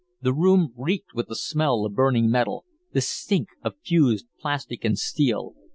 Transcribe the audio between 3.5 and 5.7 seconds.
of fused plastic and steel.